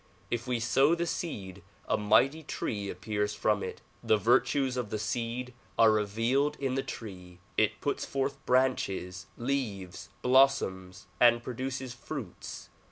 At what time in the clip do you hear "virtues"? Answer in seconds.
4.17-4.75